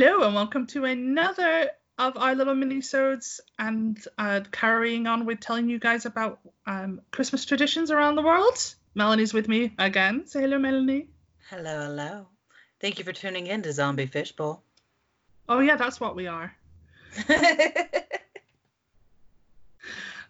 [0.00, 5.68] Hello and welcome to another of our little mini-sodes and uh, carrying on with telling
[5.68, 6.38] you guys about
[6.68, 8.76] um, Christmas traditions around the world.
[8.94, 10.24] Melanie's with me again.
[10.28, 11.08] Say hello, Melanie.
[11.50, 12.28] Hello, hello.
[12.80, 14.62] Thank you for tuning in to Zombie Fishbowl.
[15.48, 16.54] Oh yeah, that's what we are.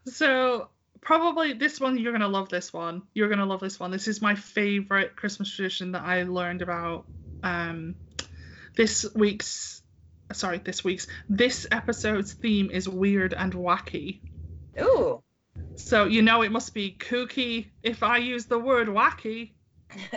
[0.07, 0.71] So
[1.03, 3.03] probably this one you're gonna love this one.
[3.13, 3.91] You're gonna love this one.
[3.91, 7.05] This is my favorite Christmas tradition that I learned about
[7.43, 7.97] um,
[8.77, 9.83] this week's
[10.33, 14.21] sorry this week's this episode's theme is weird and wacky.
[14.81, 15.23] Ooh.
[15.77, 19.53] So you know it must be kooky if I use the word wacky.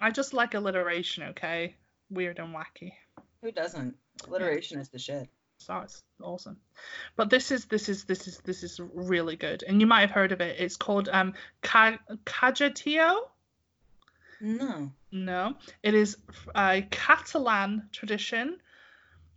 [0.00, 1.76] I just like alliteration, okay?
[2.10, 2.92] Weird and wacky.
[3.40, 3.96] Who doesn't?
[4.26, 5.28] Alliteration is the shit.
[5.58, 6.56] So it's awesome.
[7.14, 10.10] But this is this is this is this is really good, and you might have
[10.10, 10.56] heard of it.
[10.58, 13.28] It's called um Cajeteo.
[14.42, 14.90] No.
[15.12, 15.54] No,
[15.84, 16.16] it is
[16.54, 18.58] a Catalan tradition,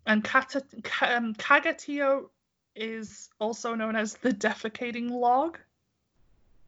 [0.05, 0.63] and Cata,
[1.01, 2.29] um, Cagatio
[2.75, 5.59] is also known as the defecating log.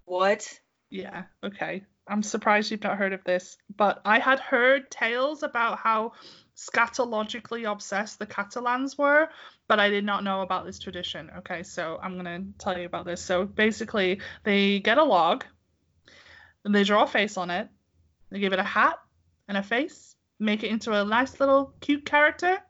[0.06, 0.60] What?
[0.92, 1.84] Yeah, okay.
[2.08, 6.14] I'm surprised you've not heard of this, but I had heard tales about how
[6.56, 9.30] scatologically obsessed the Catalans were,
[9.68, 11.32] but I did not know about this tradition.
[11.40, 13.22] Okay, so I'm gonna tell you about this.
[13.22, 15.44] So basically, they get a log,
[16.64, 17.68] and they draw a face on it.
[18.30, 19.00] They give it a hat
[19.48, 22.62] and a face, make it into a nice little cute character.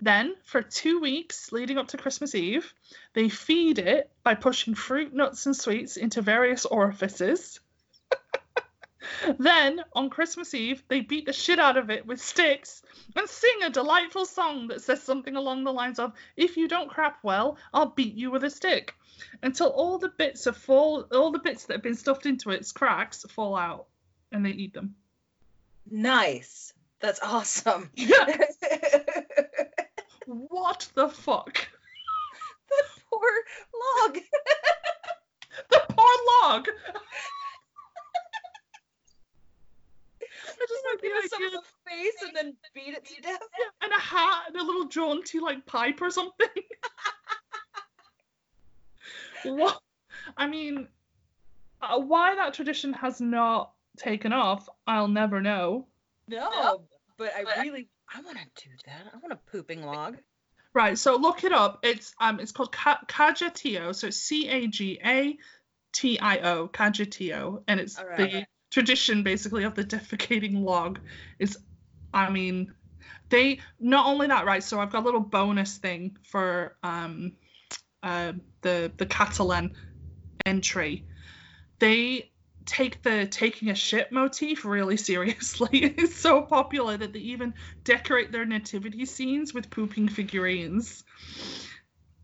[0.00, 2.72] Then, for two weeks leading up to Christmas Eve,
[3.12, 7.60] they feed it by pushing fruit, nuts, and sweets into various orifices.
[9.38, 12.80] then, on Christmas Eve, they beat the shit out of it with sticks
[13.14, 16.88] and sing a delightful song that says something along the lines of, If you don't
[16.88, 18.94] crap well, I'll beat you with a stick.
[19.42, 22.72] Until all the bits of fall all the bits that have been stuffed into its
[22.72, 23.86] cracks fall out
[24.32, 24.94] and they eat them.
[25.90, 26.72] Nice.
[27.00, 27.90] That's awesome.
[27.94, 28.36] Yeah.
[30.26, 31.54] What the fuck?
[32.68, 33.30] the poor
[33.98, 34.18] log.
[35.70, 36.14] The poor
[36.44, 36.68] log.
[40.46, 43.40] I just like the idea of face and then beat it to death.
[43.82, 46.46] and a hat and a little jaunty like pipe or something.
[49.44, 49.80] what?
[50.36, 50.86] I mean,
[51.82, 55.86] uh, why that tradition has not taken off, I'll never know.
[56.28, 56.82] No,
[57.18, 59.12] but I really, I want to do that.
[59.12, 60.16] I want a pooping log.
[60.72, 61.80] Right, so look it up.
[61.82, 63.94] It's um, it's called Ca- Cajetio.
[63.94, 65.36] So it's C A G A
[65.92, 68.16] T I O, Cajetio, and it's All right.
[68.16, 71.00] the tradition basically of the defecating log.
[71.40, 71.58] Is,
[72.14, 72.72] I mean,
[73.30, 74.62] they not only that, right?
[74.62, 77.32] So I've got a little bonus thing for um,
[78.04, 79.74] uh, the the Catalan
[80.46, 81.04] entry.
[81.80, 82.30] They
[82.66, 85.68] take the taking a shit motif really seriously.
[85.98, 87.54] It's so popular that they even
[87.84, 91.04] decorate their nativity scenes with pooping figurines.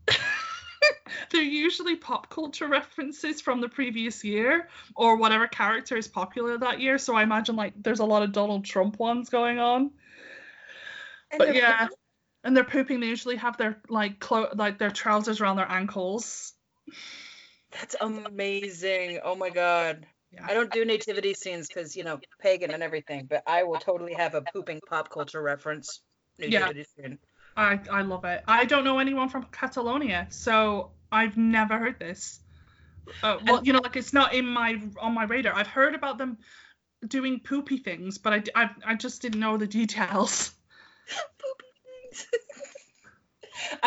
[1.31, 6.79] They're usually pop culture references from the previous year or whatever character is popular that
[6.79, 6.97] year.
[6.97, 9.91] So I imagine like there's a lot of Donald Trump ones going on.
[11.31, 11.97] And But yeah, pooping.
[12.43, 12.99] and they're pooping.
[13.01, 16.53] They usually have their like clo- like their trousers around their ankles.
[17.71, 19.19] That's amazing.
[19.23, 20.05] Oh my god.
[20.31, 20.45] Yeah.
[20.47, 24.13] I don't do nativity scenes because you know pagan and everything, but I will totally
[24.13, 26.01] have a pooping pop culture reference
[26.37, 26.71] Yeah.
[26.95, 27.19] scene.
[27.55, 28.43] I I love it.
[28.47, 32.39] I don't know anyone from Catalonia, so I've never heard this.
[33.23, 35.53] Uh, well, you know, like it's not in my on my radar.
[35.55, 36.37] I've heard about them
[37.07, 40.53] doing poopy things, but I I, I just didn't know the details.
[41.39, 41.65] Poopy
[42.11, 42.27] things.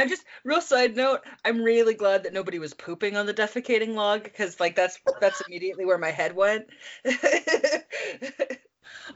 [0.01, 1.21] I'm just real side note.
[1.45, 5.43] I'm really glad that nobody was pooping on the defecating log because like that's that's
[5.43, 6.69] immediately where my head went.
[7.05, 7.19] I mean,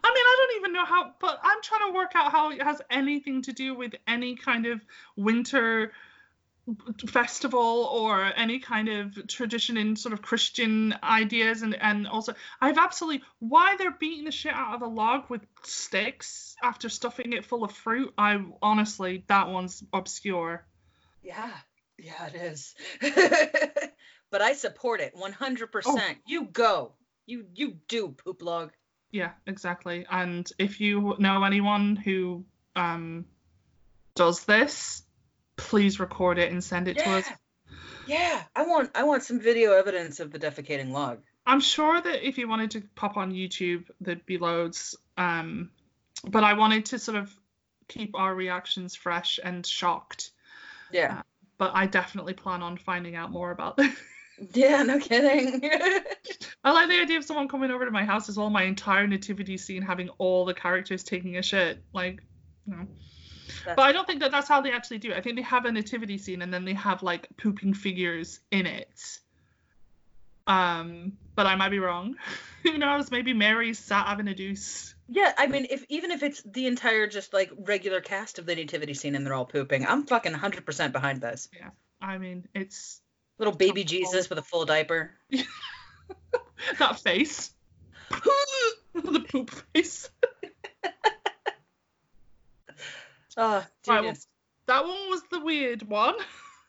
[0.02, 3.40] I don't even know how, but I'm trying to work out how it has anything
[3.42, 4.84] to do with any kind of
[5.16, 5.92] winter
[7.08, 12.78] festival or any kind of tradition in sort of Christian ideas and and also I've
[12.78, 17.44] absolutely why they're beating the shit out of a log with sticks after stuffing it
[17.44, 20.64] full of fruit I honestly that one's obscure
[21.24, 21.50] yeah,
[21.98, 22.74] yeah, it is.
[24.30, 26.16] but I support it 100%.
[26.26, 26.92] You go.
[27.26, 28.72] You you do poop log.
[29.10, 32.44] yeah exactly and if you know anyone who
[32.76, 33.24] um
[34.14, 35.02] does this
[35.56, 37.24] please record it and send it to us
[38.06, 41.20] Yeah, I want I want some video evidence of the defecating log.
[41.46, 44.96] I'm sure that if you wanted to pop on YouTube, there'd be loads.
[45.16, 45.70] Um,
[46.26, 47.34] but I wanted to sort of
[47.88, 50.30] keep our reactions fresh and shocked.
[50.94, 51.22] Yeah.
[51.58, 53.94] But I definitely plan on finding out more about this.
[54.52, 55.60] Yeah, no kidding.
[56.64, 59.06] I like the idea of someone coming over to my house as well, my entire
[59.06, 61.84] nativity scene having all the characters taking a shit.
[61.92, 62.20] Like,
[62.66, 62.86] you know.
[63.64, 65.16] That's- But I don't think that that's how they actually do it.
[65.16, 68.66] I think they have a nativity scene and then they have like pooping figures in
[68.66, 69.20] it.
[70.48, 72.16] Um, but I might be wrong.
[72.64, 73.12] Who knows?
[73.12, 74.93] Maybe Mary's sat having a deuce.
[75.08, 78.54] Yeah, I mean, if even if it's the entire just like regular cast of the
[78.54, 81.48] nativity scene and they're all pooping, I'm fucking 100% behind this.
[81.54, 81.70] Yeah,
[82.00, 83.00] I mean, it's
[83.38, 85.10] Little baby Jesus with a full diaper.
[86.78, 87.52] that face.
[88.94, 90.08] the poop face.
[93.36, 94.14] Oh, well-
[94.66, 96.14] That one was the weird one.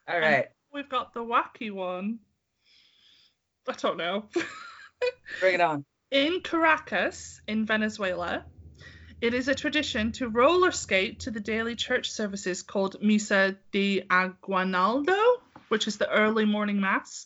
[0.07, 2.17] All right, We've got the wacky one.
[3.67, 4.25] I don't know.
[5.39, 5.85] bring it on.
[6.15, 8.45] In Caracas, in Venezuela,
[9.19, 14.01] it is a tradition to roller skate to the daily church services called Misa de
[14.09, 15.19] Aguinaldo,
[15.67, 17.25] which is the early morning mass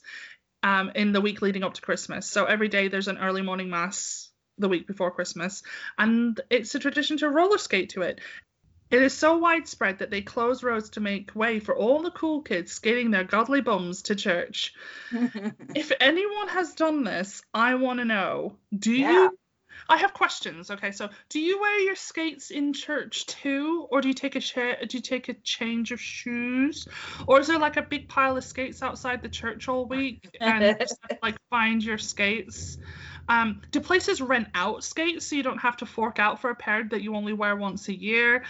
[0.63, 2.27] um, in the week leading up to Christmas.
[2.31, 5.61] So every day there's an early morning mass the week before Christmas,
[5.99, 8.19] and it's a tradition to roller skate to it.
[8.91, 12.41] It is so widespread that they close roads to make way for all the cool
[12.41, 14.73] kids skating their godly bums to church.
[15.75, 18.55] If anyone has done this, I want to know.
[18.75, 19.11] Do Yeah.
[19.25, 19.37] you?
[19.87, 20.71] I have questions.
[20.71, 24.39] Okay, so do you wear your skates in church too, or do you take a
[24.85, 26.87] do you take a change of shoes,
[27.27, 30.77] or is there like a big pile of skates outside the church all week and
[30.79, 32.77] just like find your skates?
[33.27, 36.55] Um, do places rent out skates so you don't have to fork out for a
[36.55, 38.43] pair that you only wear once a year?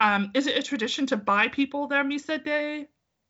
[0.00, 2.86] Um, is it a tradition to buy people their Misa de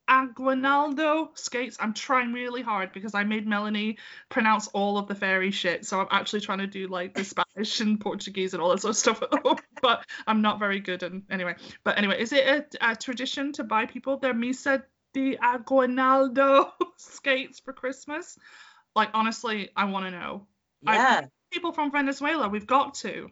[0.09, 1.77] Aguinaldo skates?
[1.81, 3.99] I'm trying really hard because I made Melanie
[4.29, 7.81] pronounce all of the fairy shit, so I'm actually trying to do like the Spanish
[7.81, 11.03] and Portuguese and all that sort of stuff at home, but I'm not very good.
[11.03, 11.55] And anyway,
[11.85, 14.83] but anyway, is it a, a tradition to buy people their Misa
[15.15, 18.39] de Aguinaldo skates for Christmas?
[18.95, 20.47] Like honestly, I want to know
[20.83, 22.49] yeah, people from Venezuela.
[22.49, 23.31] We've got to,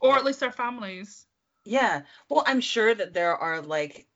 [0.00, 1.26] or at least their families.
[1.64, 2.02] Yeah.
[2.28, 4.06] Well, I'm sure that there are like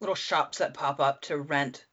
[0.00, 1.84] little shops that pop up to rent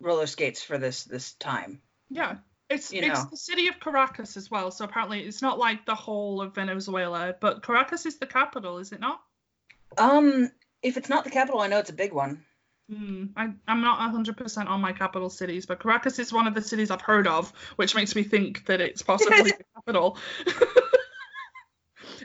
[0.00, 1.80] roller skates for this this time.
[2.10, 2.36] Yeah,
[2.68, 3.28] it's You it's know.
[3.30, 4.70] the city of Caracas as well.
[4.70, 8.92] So apparently, it's not like the whole of Venezuela, but Caracas is the capital, is
[8.92, 9.20] it not?
[9.98, 10.50] Um,
[10.82, 12.44] if it's not the capital, I know it's a big one.
[12.90, 16.62] Hmm, I, I'm not 100% on my capital cities, but Caracas is one of the
[16.62, 20.16] cities I've heard of, which makes me think that it's possibly the capital.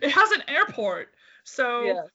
[0.01, 1.09] it has an airport,
[1.43, 2.07] so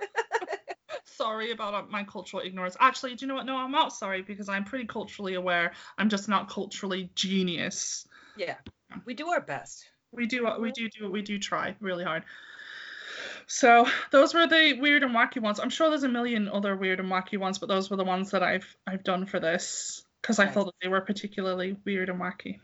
[1.04, 2.76] sorry about uh, my cultural ignorance.
[2.80, 3.46] Actually, do you know what?
[3.46, 5.72] No, I'm not sorry because I'm pretty culturally aware.
[5.98, 8.06] I'm just not culturally genius.
[8.36, 8.56] yeah.
[9.04, 9.86] We do our best.
[10.12, 12.22] We do what we do do we do try really hard.
[13.46, 15.58] So those were the weird and wacky ones.
[15.58, 18.30] I'm sure there's a million other weird and wacky ones, but those were the ones
[18.30, 20.54] that I've I've done for this because I Nice.
[20.54, 22.60] thought that they were particularly weird and wacky.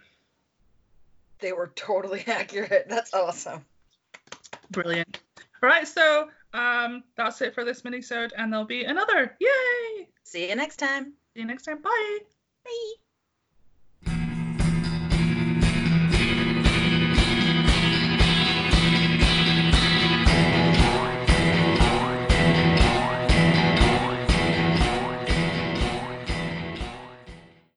[1.41, 2.87] They were totally accurate.
[2.89, 3.65] That's awesome.
[4.71, 5.19] Brilliant.
[5.63, 9.37] All right, so um that's it for this minisode, and there'll be another.
[9.41, 10.09] Yay!
[10.25, 11.15] See you next time.
[11.35, 11.83] See you next time.
[11.83, 12.19] Bye.
[12.65, 13.10] Bye.